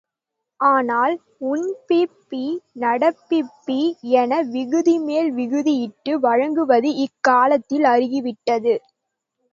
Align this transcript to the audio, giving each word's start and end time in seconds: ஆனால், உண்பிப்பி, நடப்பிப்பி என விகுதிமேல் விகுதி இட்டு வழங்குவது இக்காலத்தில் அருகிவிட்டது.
ஆனால், 0.59 1.15
உண்பிப்பி, 1.49 2.45
நடப்பிப்பி 2.75 3.79
என 4.15 4.41
விகுதிமேல் 4.51 5.31
விகுதி 5.31 5.75
இட்டு 5.81 6.19
வழங்குவது 6.19 6.91
இக்காலத்தில் 7.05 7.85
அருகிவிட்டது. 7.85 8.75